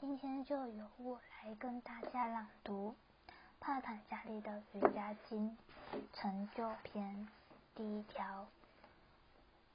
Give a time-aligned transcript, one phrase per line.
[0.00, 2.94] 今天就由我来跟大家朗读
[3.58, 5.58] 帕坦加利的瑜伽经
[6.12, 7.26] 成就篇
[7.74, 8.46] 第一条：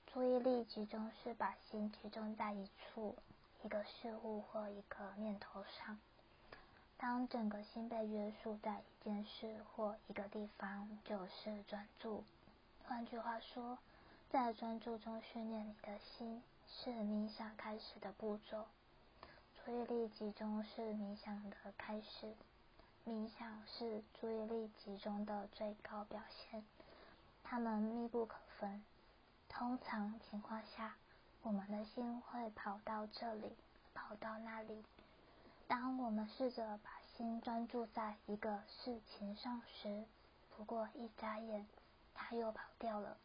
[0.08, 3.18] 注意力集中是把心集中在一处、
[3.64, 6.00] 一个事物或一个念头上。
[6.98, 12.24] 当整个心被约束在一件事或一个地方，就是专注。
[12.88, 13.78] 换句话说，
[14.30, 18.66] 在专注中训练你的心，是冥想开始的步骤。
[19.66, 22.36] 注意力集中是冥想的开始，
[23.06, 26.66] 冥想是注意力集中的最高表现，
[27.46, 28.84] 它们密不可分。
[29.48, 30.96] 通常情况下，
[31.44, 33.56] 我们的心会跑到这里，
[33.94, 34.84] 跑到那里。
[35.66, 40.04] 当我们试着把心专注在一个事情上时，
[40.58, 41.66] 不过一眨眼，
[42.14, 43.16] 它又跑掉了。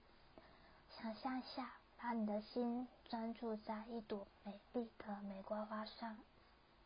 [1.01, 6.17] 想象下，把你的心专注在一朵美丽的玫瑰花上。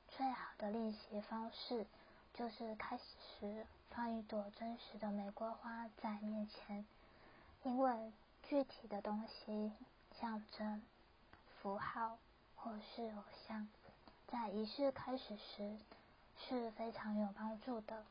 [0.09, 1.87] 最好的练习方式
[2.35, 3.05] 就是开始
[3.39, 6.85] 时放一朵真实的玫瑰花在面前，
[7.63, 9.73] 因为具体的东西、
[10.21, 10.83] 象征、
[11.61, 12.19] 符号
[12.57, 13.69] 或是偶像，
[14.29, 15.77] 在仪式开始时
[16.39, 18.05] 是非常有帮助的。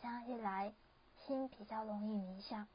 [0.00, 0.72] 这样一来，
[1.26, 2.66] 心比较容易冥想。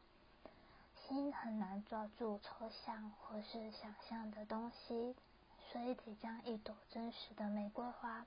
[1.08, 5.16] 心很难抓住抽象或是想象的东西，
[5.72, 8.26] 所以得将一朵真实的玫瑰花。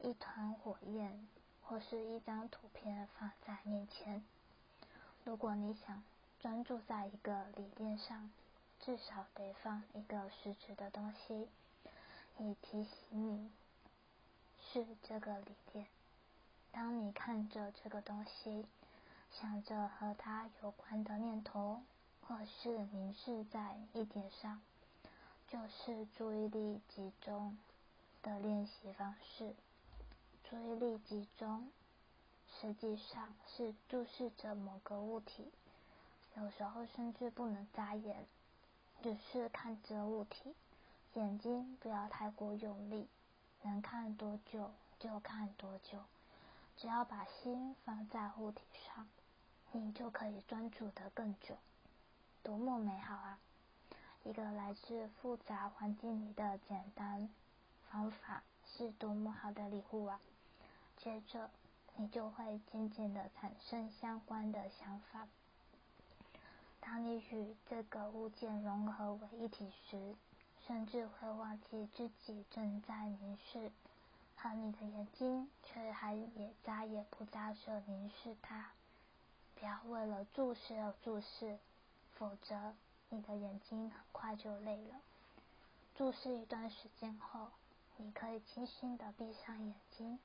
[0.00, 1.28] 一团火焰
[1.62, 4.24] 或是一张图片放在面前。
[5.24, 6.02] 如果你想
[6.40, 8.30] 专注在一个理念上，
[8.80, 11.48] 至少得放一个实质的东西，
[12.38, 13.50] 以提醒你
[14.72, 15.86] 是这个理念。
[16.72, 18.64] 当你看着这个东西，
[19.32, 21.82] 想着和他有关的念头，
[22.20, 24.60] 或是凝视在一点上，
[25.48, 27.56] 就是注意力集中
[28.22, 29.54] 的练习方式。
[30.44, 31.70] 注意力集中，
[32.60, 35.50] 实际上是注视着某个物体，
[36.36, 38.26] 有时候甚至不能眨眼，
[39.02, 40.54] 只是看着物体，
[41.14, 43.08] 眼睛不要太过用力，
[43.62, 46.00] 能看多久就看多久，
[46.76, 49.08] 只要把心放在物体上，
[49.72, 51.56] 你就可以专注的更久，
[52.42, 53.38] 多么美好啊！
[54.24, 57.28] 一个来自复杂环境里的简单
[57.88, 60.20] 方法，是多么好的礼物啊！
[60.96, 61.50] 接着，
[61.96, 65.28] 你就会渐渐的产生相关的想法。
[66.80, 70.16] 当你与这个物件融合为一体时，
[70.66, 73.70] 甚至会忘记自己正在凝视，
[74.42, 78.70] 而你的眼睛却还也眨也不眨着凝视它。
[79.60, 81.58] 不要为了注视而注视，
[82.14, 82.74] 否则
[83.10, 84.94] 你的眼睛很快就累了。
[85.94, 87.48] 注视一段时间后，
[87.98, 90.18] 你可以轻轻的闭上眼睛。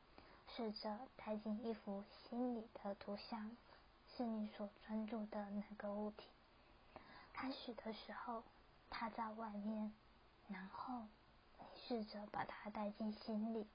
[0.55, 3.51] 试着带进一幅心里的图像，
[4.15, 6.23] 是你所专注的那个物体。
[7.33, 8.41] 开始的时候，
[8.89, 9.91] 它在外面，
[10.47, 11.01] 然后
[11.57, 13.67] 你试着把它带进心里。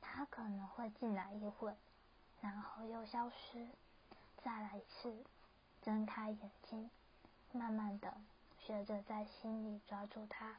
[0.00, 1.74] 它可能会进来一会，
[2.40, 3.66] 然后又消失。
[4.44, 5.24] 再来一次，
[5.82, 6.90] 睁开眼睛，
[7.52, 8.14] 慢慢的
[8.60, 10.56] 学着在心里抓住它。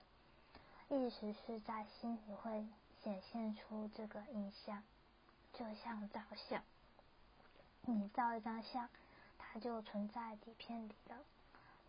[0.89, 2.67] 意识是在心里会
[3.03, 4.83] 显现出这个印象。
[5.53, 6.63] 就像照相，
[7.81, 8.87] 你照一张相，
[9.37, 11.17] 它就存在底片里了。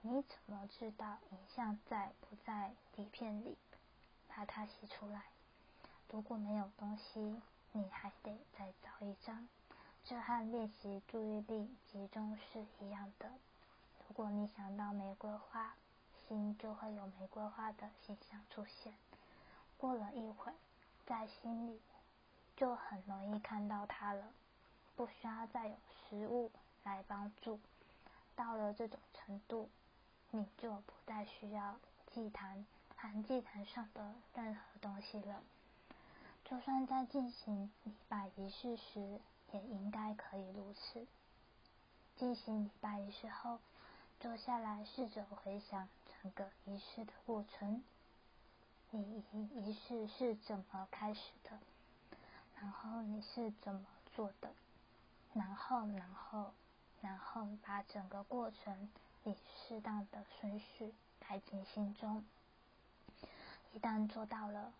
[0.01, 3.57] 你怎么知道影像在不在底片里？
[4.28, 5.25] 把它洗出来。
[6.09, 7.41] 如果没有东西，
[7.72, 9.47] 你还得再找一张。
[10.05, 13.31] 这和练习注意力集中是一样的。
[14.09, 15.75] 如果你想到玫瑰花，
[16.28, 18.93] 心就会有玫瑰花的形象出现。
[19.78, 20.53] 过了一会，
[21.06, 21.81] 在心里。
[22.56, 24.22] 就很容易看到它了，
[24.94, 26.50] 不需要再有食物
[26.84, 27.59] 来帮助。
[28.37, 29.71] 到了这种程度，
[30.31, 31.77] 你就不再需要
[32.12, 35.43] 祭坛和祭坛上的任何东西了。
[36.44, 39.19] 就算在进行礼拜仪式时，
[39.53, 41.07] 也应该可以如此。
[42.17, 43.59] 进行礼拜仪式后，
[44.21, 45.89] 坐下来试着回想
[46.23, 47.83] 整个仪式的过程。
[48.91, 49.25] 你
[49.55, 51.59] 仪式是怎么开始的？
[52.61, 54.53] 然后你是怎么做的？
[55.33, 56.53] 然后，然后，
[57.01, 58.91] 然后把整个过程
[59.25, 59.35] 以
[59.69, 62.25] 适当的顺序排进心中。
[63.73, 64.73] 一旦做到了，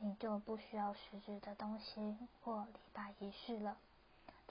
[0.00, 3.78] 你就不需要实质的东西或礼拜仪式了。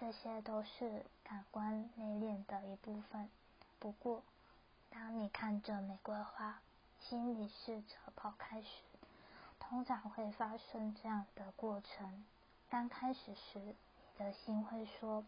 [0.02, 3.30] 这些都是感官内敛的一部分。
[3.78, 4.24] 不过，
[4.90, 6.60] 当你看着玫瑰花，
[7.00, 8.82] 心里试着抛开时，
[9.60, 12.26] 通常会发生这样的过程。
[12.68, 13.76] 刚开始时，你
[14.18, 15.24] 的心会说：“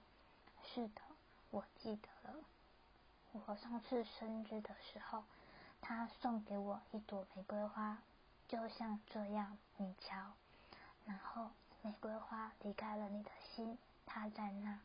[0.66, 1.02] 是的，
[1.52, 2.40] 我记得了。
[3.46, 5.24] 我上次生日的时候，
[5.82, 8.00] 他送给我一朵玫瑰花，
[8.48, 9.56] 就像这样。
[9.78, 10.32] 你瞧。”
[11.06, 11.52] 然后
[11.84, 14.80] 玫瑰花离开了你的心，他在那。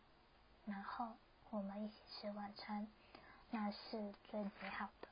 [0.66, 1.12] 然后
[1.50, 2.86] 我们一起吃晚餐，
[3.50, 5.08] 那是最美好的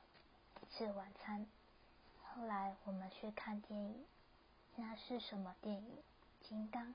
[0.61, 1.45] 一次晚餐。
[2.23, 4.05] 后来我们去看电影，
[4.75, 5.97] 那是什么电影？
[6.47, 6.93] 金刚。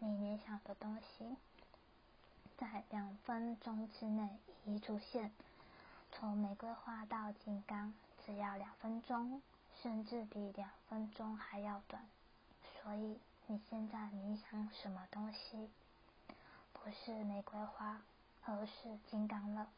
[0.00, 1.36] 你联想的东西，
[2.56, 4.28] 在两分钟之内
[4.64, 5.32] 一出现。
[6.12, 7.92] 从玫瑰花到金刚，
[8.24, 9.42] 只要两分钟，
[9.82, 12.06] 甚至比两分钟还要短。
[12.80, 13.18] 所以
[13.48, 15.68] 你现在冥想什么东西？
[16.82, 18.00] 不是玫瑰花，
[18.44, 19.68] 而是金刚了。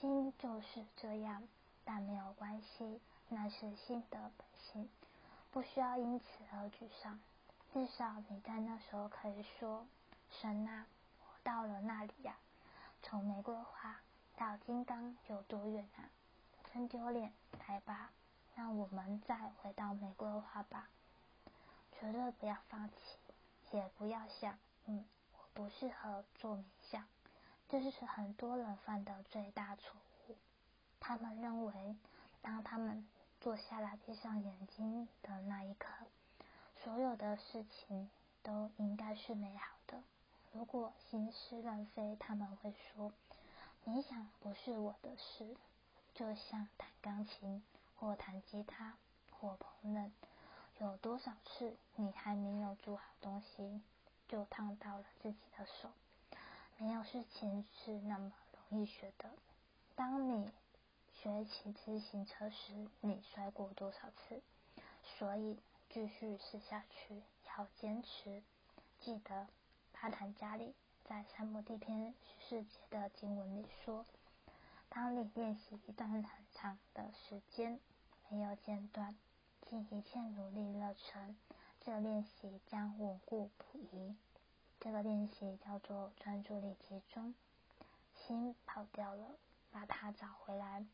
[0.00, 1.42] 心就是这样，
[1.84, 4.88] 但没有关系，那是心的本性，
[5.50, 7.20] 不需要因此而沮丧。
[7.72, 9.86] 至少你在那时候可以说
[10.30, 10.86] ：“神啊，
[11.20, 12.36] 我到了那里呀！
[13.02, 14.00] 从玫瑰花
[14.36, 16.08] 到金刚有多远啊？
[16.72, 17.32] 真丢脸！
[17.68, 18.10] 来吧，
[18.54, 20.88] 让我们再回到玫瑰花吧。
[21.92, 22.94] 绝对不要放弃，
[23.70, 25.04] 也不要想，嗯，
[25.54, 27.04] 不适合做冥想。
[27.68, 30.36] 这是很多人犯的最大错误。
[31.00, 31.96] 他们认为，
[32.40, 33.06] 当他们
[33.40, 35.88] 坐下来闭上眼睛的那一刻。”
[36.82, 38.10] 所有的事情
[38.42, 40.02] 都应该是美好的。
[40.52, 43.12] 如果心是乱飞，他们会说
[43.86, 45.56] ：“冥想不是我的事。”
[46.12, 47.62] 就像弹钢琴
[47.96, 48.94] 或弹吉他
[49.30, 50.10] 或烹饪，
[50.78, 53.80] 有多少次你还没有煮好东西，
[54.32, 55.90] 就烫到了自己的手？
[56.78, 58.32] 没有事情是那么
[58.70, 59.28] 容易学的。
[59.94, 60.50] 当你
[61.12, 64.40] 学骑自行车时，你摔过多少次？
[65.04, 65.60] 所以。
[65.90, 68.42] 继续试下去，要坚持。
[68.98, 69.46] 记得
[69.92, 70.74] 巴坦加里
[71.04, 71.98] 在《三摩地篇》
[72.40, 74.06] 世节的经文里说
[74.88, 76.22] ：“当你练习一段很
[76.54, 77.78] 长的时间，
[78.30, 79.14] 没有间断，
[79.66, 81.36] 尽一切努力热忱，
[81.84, 84.14] 这练习将稳固不移。
[84.78, 87.34] 这个练习叫做专注力集中。
[88.14, 89.34] 心跑掉了，
[89.72, 90.86] 把它找回来；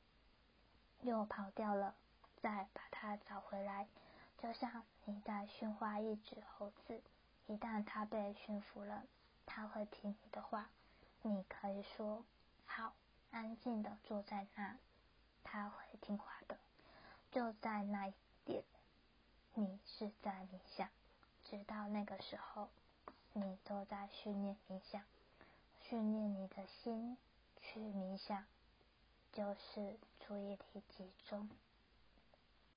[1.02, 1.94] 又跑掉了，
[2.40, 3.86] 再把它找回来。”
[4.42, 7.02] 就像你在驯化一只猴子，
[7.46, 9.04] 一旦它被驯服了，
[9.44, 10.70] 它会听你的话。
[11.20, 12.24] 你可以说
[12.64, 12.94] ：“好，
[13.30, 14.78] 安静的坐在那。”
[15.44, 16.56] 它会听话的。
[17.30, 18.14] 就在那一，
[19.98, 20.88] 是在冥想。
[21.44, 22.68] 直到那个时候，
[23.32, 25.02] 你都在训练冥想，
[25.80, 27.16] 训练你的心
[27.60, 28.44] 去冥想，
[29.32, 31.48] 就是注意力集中。